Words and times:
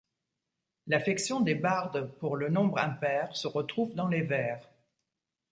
L'affection 0.87 1.41
des 1.41 1.53
bardes 1.53 2.09
pour 2.17 2.35
le 2.35 2.49
nombre 2.49 2.79
impair 2.79 3.35
se 3.37 3.47
retrouve 3.47 3.93
dans 3.93 4.07
les 4.07 4.21
vers. 4.23 4.67